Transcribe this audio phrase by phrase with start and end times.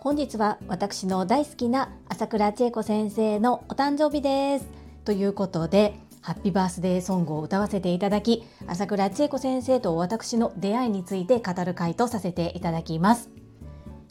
[0.00, 4.66] 本日は私の大好きな朝倉千恵子先生のお誕生日です。
[5.04, 13.30] ということでハッピーバースデーソングを歌わせていただき朝倉千恵子先生と私の出会いについて語る回とさせていただきます。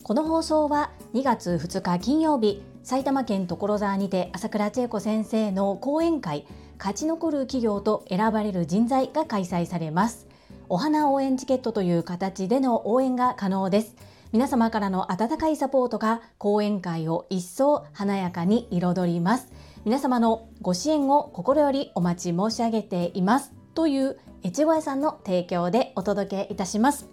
[0.04, 6.45] この放送は2月2日金曜日埼玉県所沢にて朝倉千恵子先生の講演会
[6.79, 10.30] 勝ち残る企業と選ばれる人材が開催されます。
[10.73, 13.93] お花応援チケットという形での応援が可能です。
[14.32, 19.51] 皆様からの温かいサポートが講演会を一層華やかに彩ります。
[19.83, 23.51] 皆様のご支援を心よりお待ち申し上げています。
[23.73, 27.10] という越後屋さんの提供でお届けいたします。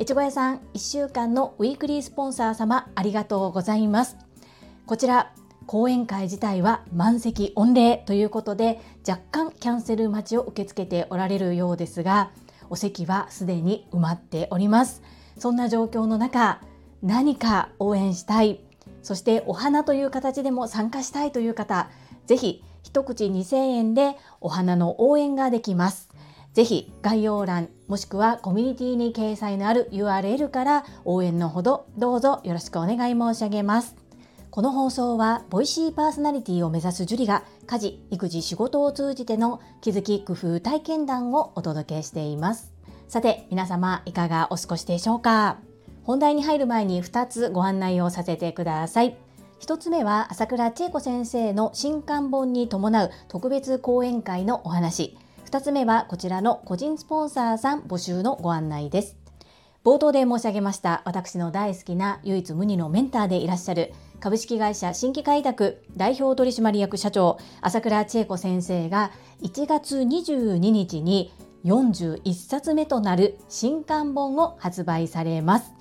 [0.00, 4.16] 越後屋さん1週間のウィークリースポンサー様ありがとうございます。
[4.84, 5.32] こちら
[5.66, 12.32] 講演会自体は満席御礼ということで若干キャンセル待ちを受け付けておられるようですが
[12.70, 15.02] お席はすでに埋まっております。
[15.38, 16.60] そんな状況の中
[17.02, 18.60] 何か応援したい。
[19.02, 21.88] そしてお花という形でも参加したいという方
[22.26, 26.08] ぜひ一口2000円でお花の応援ができます。
[26.52, 33.94] ぜひ概要欄もしくはコミュニティに掲載のある URL から応援のほどどうぞよろしくお願い申し上げます。
[34.50, 42.72] この放送はボイシーパーソナリティを目指すジュリが家事、育児、仕事を通じての気づき、工夫、体験談をお届けしています。
[43.08, 45.58] さて、皆様いかがお過ごしでしょうか？
[46.04, 49.16] 本題に入る前に2つご案内をさせてください。
[49.60, 55.16] 1つ目は朝倉千恵子先生の新刊本に伴う特別講演会のお話。
[55.46, 59.16] 2つ目はこちらの個人スポンサーさん募集のご案内です。
[59.84, 71.32] 冒頭で申し上げました私の大好きな唯一無二のメンターでいらっしゃる株式会社新規開拓代表取締役社長朝倉千恵子先生が1月22日に
[71.64, 75.72] 41冊目となる新刊本を発売されます。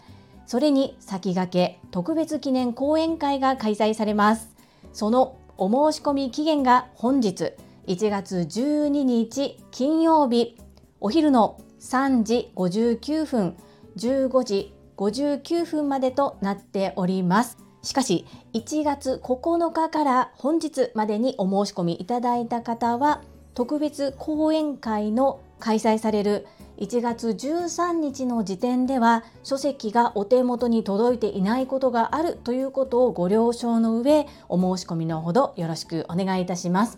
[0.48, 4.50] それに先駆け特別記念講演会が開催されます。
[4.94, 7.54] そのお申し込み期限が本日
[7.88, 10.58] 1月12日金曜日
[11.00, 13.56] お昼の3時59分
[13.98, 17.65] 15時59分までとなっております。
[17.86, 23.22] しかし1月9日から本日までにお申し込みいただいた方は
[23.54, 26.48] 特別講演会の開催される
[26.80, 36.98] 1月13日の時点では書籍がお手元に届いていないことがあるということをご了承の上お申し込みのほどよろしくお願いいたします。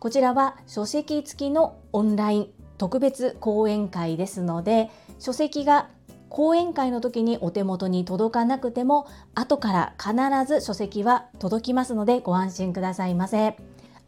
[0.00, 5.88] こちらは書籍付きのオンライン特別講演会ですので書籍が
[6.34, 9.06] 講演会の時にお手元に届かなくても
[9.36, 13.56] 後から必ず書籍は届きますのでご安心くださいませ。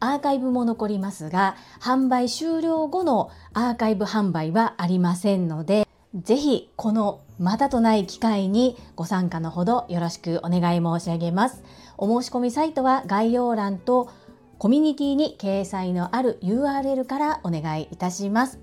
[0.01, 11.63] アーカイブも残りますが販売終了後のアーカイブ販売はありませんのでぜひこのまたとない機会にご参加のほどよろしくお願い申し上げます。
[11.97, 14.09] お申し込みサイトは概要欄と
[14.57, 18.59] コミュニティに掲載のある URL からお願いいたします。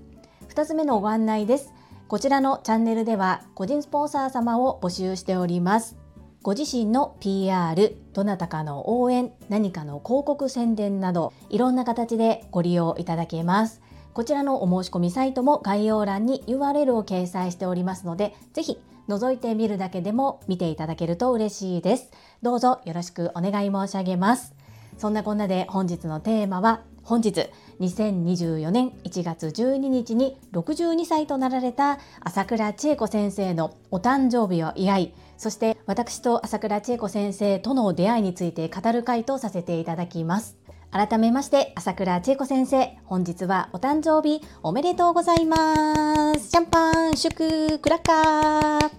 [0.49, 1.73] 2つ目のご案内です。
[2.07, 5.97] こちらのチャンネルでは個人スポンサー様を募集しております。
[6.43, 13.81] ご自身の PR、どなたかの応援、何かの広告宣伝など、いろんな形でご利用いただけます。
[14.13, 18.79] こちらのお申し込みサイトも概要欄に URL を掲載しておりますので、ぜひ
[19.09, 22.11] 覗いてみるだけでも見ていただけると嬉しいです。
[22.43, 24.53] どうぞよろしくお願い申し上げます。
[24.99, 27.49] そんなこんなで本日のテーマは本日
[27.79, 40.57] 2024年1月12日に62歳となられた朝倉千恵子先生のお誕生日を祝いそして私と朝倉千恵子先生との出会いについて語る会とさせていただきます。
[40.91, 46.51] 改めまして朝倉千恵子先生本日はお誕生日おめでとうございます。
[46.51, 48.91] シャンパン祝クラッカー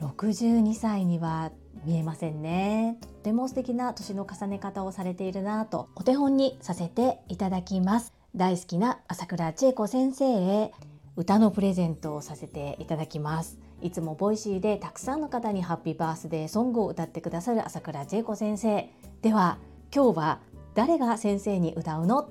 [0.00, 1.52] 62歳には
[1.84, 2.98] 見えませんね。
[3.00, 8.23] とても素敵な年の重ね方をされているなとお手本にさせていただきます。
[8.36, 10.72] 大好きな朝倉千恵子先生へ
[11.14, 13.60] 歌のプレゼントをさせていただきます。
[13.80, 18.90] いつもボイシーでたくさんの方にハッピーバースデーソングを歌ってくださる朝倉千恵子先生。
[19.22, 19.58] では
[19.94, 20.40] 今日は
[20.74, 22.28] 誰が先生に歌うの？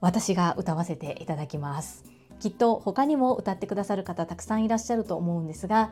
[0.00, 2.06] 私が歌わせていただきます。
[2.40, 5.90] きっと他にも歌ってくださる方たくさんいらっしゃると思うんですが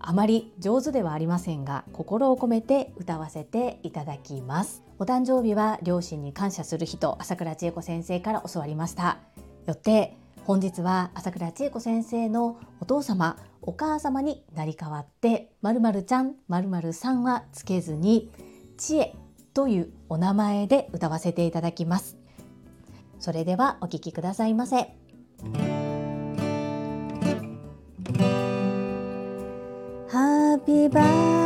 [0.00, 4.82] あまり上手ではありませんが心を込めて歌わせていただきます。
[4.98, 9.18] お誕生日は両親に感謝する日と朝倉千恵子先生から教わりました。
[9.66, 18.30] よって本日は朝倉千恵子先生のお父様お母様になり代わって〇〇ちゃん〇〇さんはつけずに
[18.78, 19.14] 知恵
[19.52, 22.16] というお名前で歌わせていただきます。
[23.20, 24.94] それではお聴きくださいませ。
[30.68, 31.37] Kì.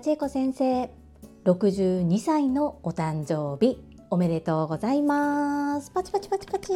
[0.00, 0.90] 千恵子先生
[1.44, 3.78] 62歳のお誕生日
[4.08, 6.72] おめでとうございますパチパチパチパチ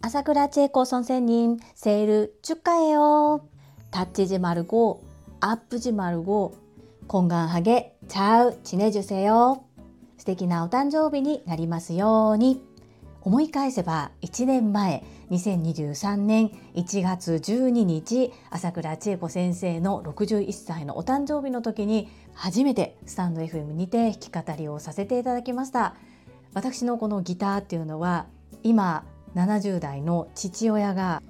[0.00, 3.46] 朝倉千恵子선생님 생일 축하해요
[3.90, 5.02] 다치지 말고
[5.40, 6.54] 아프지 말고
[7.06, 9.62] 건강하게 잘 지내주세요
[10.16, 12.62] 素敵なお誕生日になりますように
[13.29, 25.93] 思い返せば1年前2023年1月12日朝倉千恵子先生の61歳のお誕生日の時に初めてスタンド FM にて弾き語りをさせていただきました。
[26.55, 28.25] 私のこのギターっていうのは
[28.63, 29.05] 今
[29.35, 31.21] 70代の父親が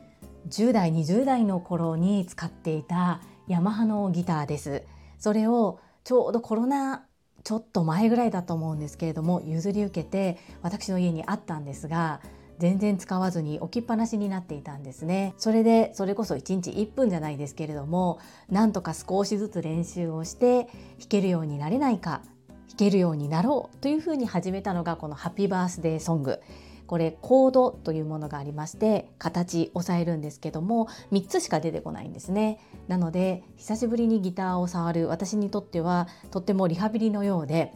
[0.47, 3.19] 10代20代の頃に使っていた
[3.49, 4.83] ヤマハのギターです。
[5.17, 7.03] それをちょうどコロナ
[7.43, 12.21] ちょっと前ぐらいだと思うんですけれども譲り受けて私の家にあったんですが
[12.59, 15.33] 全然使わずに置きっぱなしになっていたんですね。
[15.37, 18.19] それでそれこそ1日1分じゃないですけれども
[18.49, 20.65] なんとか少しずつ練習をして
[20.99, 22.21] 弾けるようになれないか
[22.67, 26.41] 弾けるようになろうというふうに始めたのがこのハッピーバースデーソング。
[26.89, 32.57] これコードというものがありまして形押さえるんですけども3つしか出てこないんですね。
[32.87, 37.75] なので久しぶりにギターを触る私にとってはとってもリハビリのようで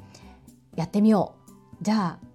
[0.75, 1.35] やってみよ
[1.79, 1.83] う。
[1.83, 2.25] じゃあ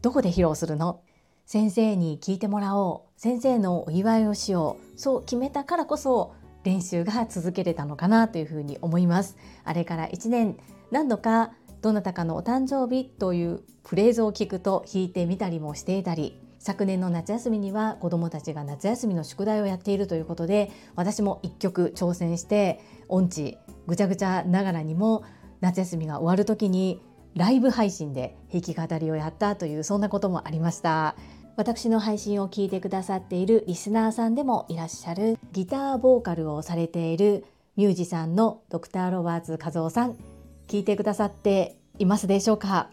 [0.00, 1.02] どこで披露するの？
[1.44, 3.20] 先生に聞いてもらおう。
[3.20, 4.98] 先生のお祝いをしよう。
[4.98, 6.32] そう決めたからこそ
[6.64, 9.36] 練習が続けれたのかなというふうに思います。
[9.64, 10.56] あれから1年
[10.90, 11.52] 何度か
[11.82, 23.58] どなたかのお誕生日というフレーズを聞くと弾いてみたりもしていたり昨年の夏休みには子どもたちが夏休みの宿題をやっているということで私も1曲挑戦して音痴
[23.88, 25.24] ぐちゃぐちゃながらにも
[25.60, 27.02] 夏休みが終わる時に
[27.34, 31.16] ライブ配信で弾き語りをやったというそんなこともありました。
[31.56, 37.44] 私の配信を聞いてくださっているリスナーさんでもいらっしゃるギターボーカルをされている
[37.76, 40.31] ミュージシャンのドクターロバーツ和夫さん。
[40.72, 42.88] 聞いてくださっていますでしょうか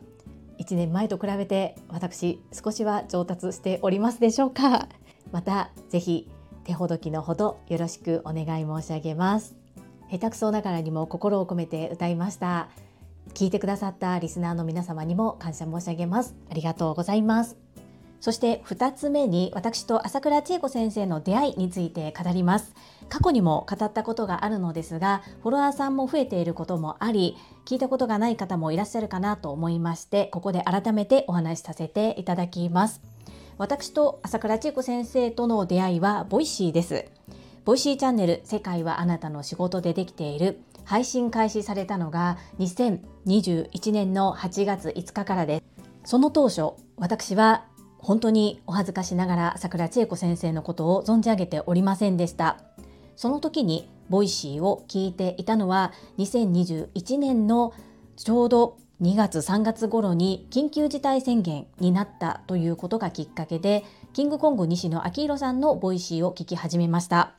[0.59, 4.89] ？1年前と比べて私少しは上達しておりますでしょうか？
[5.31, 6.29] またぜひ
[6.65, 9.55] 手ほどきのほどよろしくお願い申し上げます。
[10.11, 12.67] 下手くそながらにも心を込めて歌いました。
[13.33, 16.35] 聞いてくださったリスナーの皆様にも感謝申し上げます。
[16.51, 17.55] ありがとうございます。
[18.19, 22.74] そして2つ目に私と朝倉千恵子先生の出会いについて語ります。
[23.10, 33.01] 過去にも語ったことがあるのですがフォロワーさんも増えていることもあり聞いたことがない方もいらっしゃるかなと思いましてここで改めてお話しさせていただきます。
[33.57, 37.06] 私と朝倉千恵子先生との出会いは Voicyです。
[37.65, 40.61] Voicyチャンネル世界はあなたの仕事でできている。
[40.85, 45.64] 配信開始されたのが2021年の8月5日からです。
[46.06, 47.66] その当初私は
[47.99, 52.59] 本当にお恥ずかしながら朝倉千恵子先生のことを存じ上げておりませんでした。
[53.15, 57.73] その時に Voicyを聞いていたのは2021年の
[58.15, 67.33] ちょうど2月3月頃に緊急事態宣言になったということがきっかけでキングコング西野亮廣さんの Voicyを聞き始めました。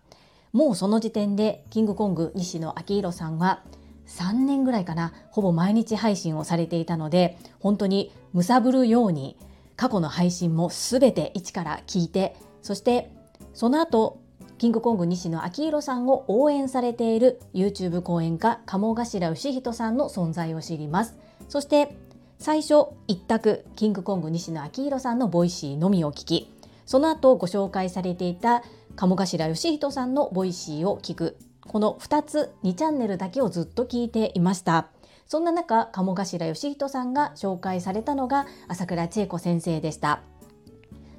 [0.52, 3.62] もうその時点でキングコング西野亮廣さんは
[4.06, 9.36] 3年ぐらいかなほぼ毎日配信をされていたので本当にむさぼるように
[9.80, 13.10] 過去の配信もすべて一から聞いてそして
[13.54, 14.20] その後
[14.58, 21.16] キングコング西野亮廣さんを応援されている YouTube 講演家鴨頭嘉人さんの存在を知ります。
[21.48, 21.96] そして
[22.38, 26.52] 最初一択キングコング西野亮廣さんの Voicyのみを聞き
[26.84, 28.62] その後ご紹介されていた
[28.96, 31.38] 鴨頭嘉人さんの Voicyを聞く。
[31.66, 34.88] この2つ2チャンネルだけをずっと聞いていました。
[35.30, 40.22] そんな中鴨頭嘉人さんが紹介されたのが朝倉千恵子先生でした。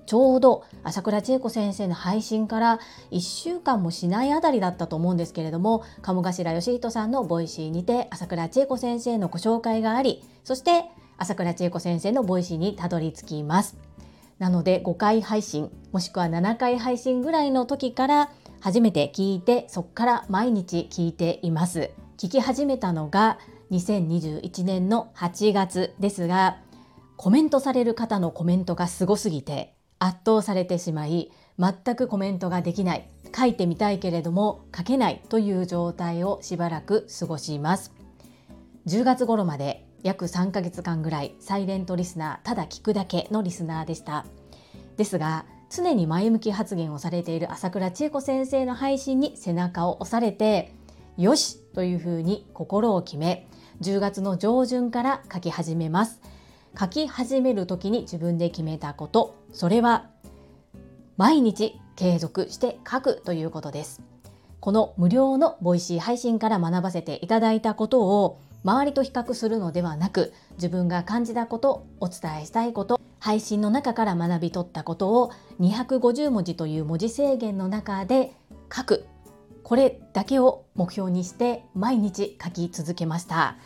[0.05, 2.79] ちょうど朝倉千恵子先生の配信から
[3.11, 10.83] 1週間もしないあたりだったと思うんですけれども鴨頭嘉人さんの Voicyにて朝倉千恵子先生のご紹介がありそして
[11.17, 13.77] 朝倉千恵子先生の Voicyにたどり着きます。
[14.39, 21.91] なので5回配信もしくは7回配信ぐらいの時から初めて聞いてそこから毎日聞いています。
[22.17, 23.39] 聞き始めたのが
[23.71, 26.57] 2021年の8月ですが
[27.15, 33.07] コメントされる方のコメントがすごすぎて圧倒されてしまい全くコメントができない。
[33.33, 37.93] 書いてみたいけれども書けないという状態をしばらく過ごします。
[38.87, 44.25] 10月頃まで約3ヶ月間ぐらいサイレントリスナーただ聞くだけのリスナーでした。
[44.97, 50.73] ですが常に前向き発言をされている朝倉千恵子先生の配信に背中を押されて
[51.15, 53.47] よしというふうに心を決め
[53.81, 56.21] 10月の上旬から書き始めます。
[56.79, 59.35] 書き始める時に自分で決めたこと。
[59.51, 60.09] それは
[61.17, 64.01] 毎日継続して書くということです。
[64.59, 78.33] この無料の Voicy配信から学ばせていただいたことを周りと比較するのではなく自分が感じたことお伝えしたいこと配信の中から学び取ったことを250文字という文字制限の中で
[78.73, 79.07] 書く。
[79.63, 83.57] これだけを目標にして毎日書き続けました。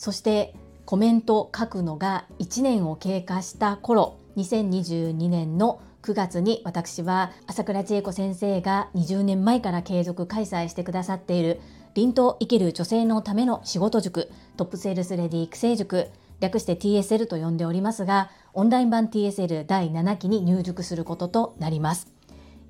[0.00, 0.54] そして
[0.86, 11.60] コメント書くのが1年を経過した頃2022年の9月に私は朝倉千恵子先生が20年前から継続開催してくださっている
[11.92, 16.08] 凛と生きる女性のための仕事塾トップセールスレディ育成塾
[16.40, 22.19] 略して TSL と呼んでおりますがオンライン版 TSL 第7期に入塾することとなります。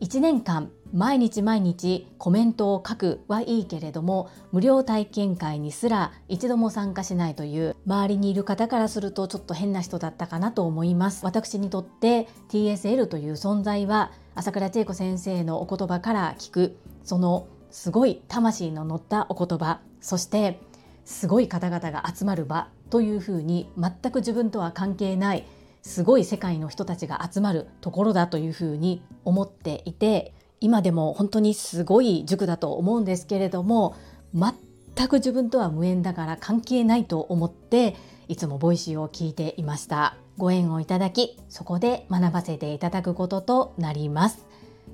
[0.00, 11.24] 1年間毎日毎日コメントを書くはいいけれども無料体験会にすら一度も参加しないという周りにいる方からするとちょっと変な人だったかなと思います。
[11.24, 20.60] 私にとって TSL という存在は朝倉千恵子先生のお言葉から聞くそのすごい魂の乗ったお言葉そして
[21.04, 25.46] すごい方々が集まる場というふうに全く自分とは関係ない
[25.82, 33.96] すごい世界の人たちが集まるところだというふうに思っていて今でも本当にすごい塾だと思うんですけれども
[34.34, 37.96] 全く自分とは無縁だから関係ないと思って
[38.28, 40.16] いつも Voicyを聞いていました。
[40.38, 44.46] ご縁をいただきそこで学ばせていただくこととなります。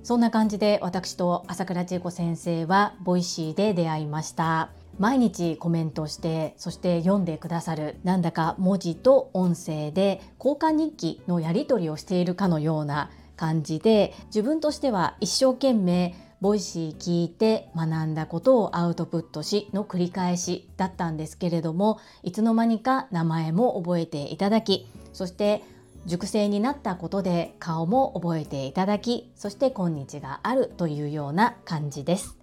[0.02, 4.70] そんな感じで私と朝倉千恵子先生は Voicyで出会いました。
[4.98, 25.62] 毎日コメントしてそして読んでくださるなんだか文字と音声で交換日記のやり取りをしているかのような感じで自分としては一生懸命 Voicy聞いて学んだことをアウトプットしの繰り返しだったんですけれどもいつの間にか名前も覚えていただきそして
[26.06, 32.36] 塾生になったことで顔も覚えていただきそして今日があるというような感じです。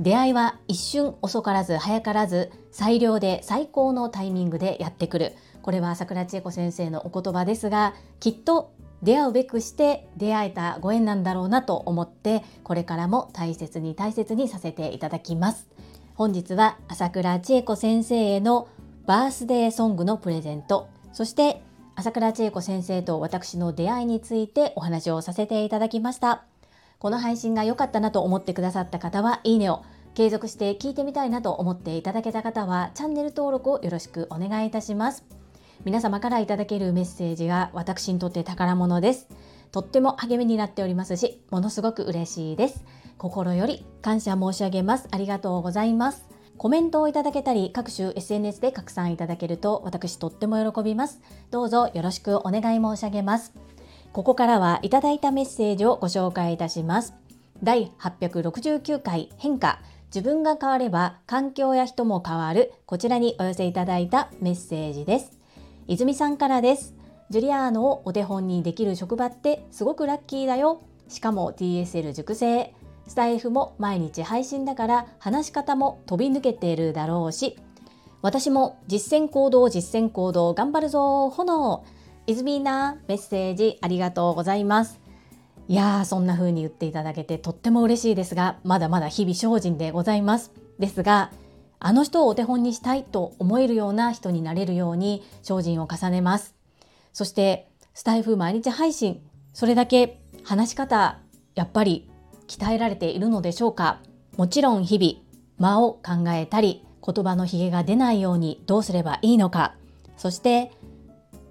[0.00, 5.34] 出会いは一瞬遅からず早からず最良で最高のタイミングでやってくる。
[5.60, 15.68] これは桜千恵子先生のお言葉ですがきっと出会うべくして出会えたご縁なんだろうなと思ってこれからも大切に大切にさせていただきます。
[16.14, 18.68] 本日は朝倉千恵子先生への
[19.04, 20.88] バースデーソングのプレゼント。
[21.12, 21.62] そして
[21.94, 26.49] 朝倉千恵子先生と私の出会いについてお話をさせていただきました。
[27.00, 29.82] この配信が良かったなと思ってくださった方はいいねを
[30.14, 35.24] 継続して聞いてみたいなと思っていただけた方はチャンネル登録をよろしくお願いいたします。
[35.84, 39.28] 皆様からいただけるメッセージが私にとって宝物です。
[39.72, 42.84] とっても励みになっておりますしものすごく嬉しいです。
[43.16, 45.08] 心より感謝申し上げます。
[45.10, 46.28] ありがとうございます。
[46.58, 51.22] コメントをいただけたり各種 SNS で拡散いただけると私とっても喜びます。
[51.50, 53.54] どうぞよろしくお願い申し上げます。
[54.12, 57.14] ここからはいただいたメッセージをご紹介いたします。
[57.62, 65.38] 第869回変化自分が変われば環境や人も変わるこちらにお寄せいただいたメッセージです。
[65.86, 66.94] 泉さんからです。
[67.30, 70.82] ジュリアーノをお手本にできる職場ってすごくラッキーだよ。
[71.08, 72.74] しかも TSL 熟成。
[73.10, 77.56] スタイフも毎日配信だから話し方も飛び抜けているだろうし
[78.22, 81.84] 私も実践行動実践行動頑張るぞ炎
[82.26, 85.00] イズミーナメッセージありがとうございます。
[85.68, 90.52] いやー、そんな風に言っていただけてとっても嬉しいですが、まだまだ日々精進でございます。
[90.78, 91.30] ですが、
[91.78, 96.54] あの人をお手本にしたいと思えるような人になれるように精進を重ねます。
[97.12, 99.22] そして、スタイフ毎日配信、
[99.52, 101.20] それだけ話し方、
[101.54, 102.10] やっぱり
[102.48, 104.00] 鍛えられているのでしょうか
[104.36, 105.24] もちろん日々、
[105.58, 109.74] 間を考えたり、言葉のひげが出ないようにどうすればいいのか、
[110.16, 110.72] そして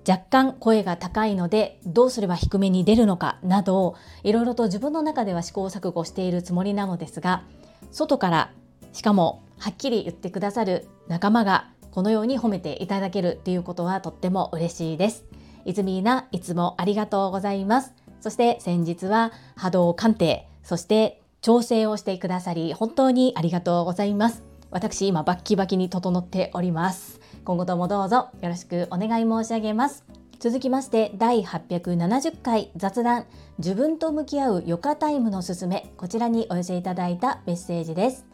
[0.07, 7.43] 若干声が高いのでどうすれば低めに出るのかなどいろいろと自分の中では試行錯誤しているつもりなのですが
[7.91, 8.51] 外から
[8.93, 15.25] しかもはっきり言ってくださる仲間がこのように褒めていただけるっていうことはとっても嬉しいです。
[15.65, 17.93] いつみーないつもありがとうございます。
[18.21, 30.05] そして先日は波動鑑定、そして調整をしてくださり本当にありがとうございます私今バッキバキに整っております今後ともどうぞよろしくお願い申し上げます。
[30.39, 33.25] 続きまして第870回雑談
[33.57, 35.91] 自分と向き合う余暇タイムのすすめ。
[35.97, 38.25] こちらにお寄せいただいたメッセージです。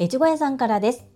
[0.00, 1.06] 越後屋さんからです。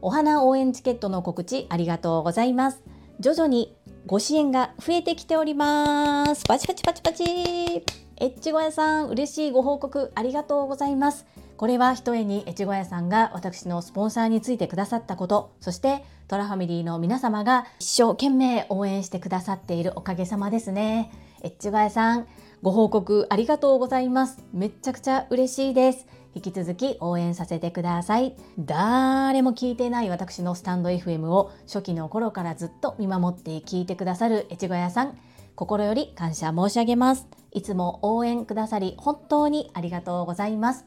[0.00, 2.82] お花応援チケットの告知ありがとうございます。
[3.20, 6.44] 徐々にご支援が増えてきております。
[6.44, 7.24] パチパチパチパチ。
[7.24, 11.26] エッチゴ屋さん嬉しいご報告ありがとうございます。
[11.56, 21.10] これはひとえに越後屋さんが私のスポンサーについてくださったことそしてトラファミリーの皆様が一生懸命応援してくださっているおかげさまですね。
[21.44, 22.26] 越後屋さん
[22.62, 24.42] ご報告ありがとうございます。
[24.52, 26.06] めっちゃくちゃ嬉しいです。
[26.34, 28.34] 引き続き応援させてください。
[28.58, 35.18] 誰も聞いてない私のスタンド FM を初期の頃からずっと見守って聞いてくださる越後屋さん
[35.54, 37.26] 心より感謝申し上げます。
[37.50, 40.86] いつも応援くださり本当にありがとうございます。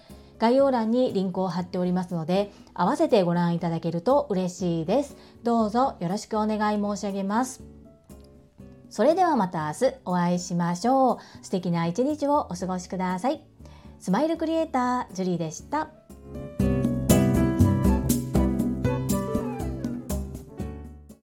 [0.41, 5.15] 概要欄にリンクを貼っておりますので、合わせてご覧いただけると嬉しいです。
[5.43, 7.61] どうぞよろしくお願い申し上げます。
[8.89, 11.45] それではまた明日お会いしましょう。
[11.45, 13.45] 素敵な一日をお過ごしください。
[13.99, 15.89] スマイルクリエイター、ジュリーでした。